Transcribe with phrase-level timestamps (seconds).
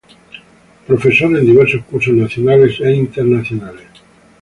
[0.87, 3.85] Profesor en diversos cursos nacionales e internacionales.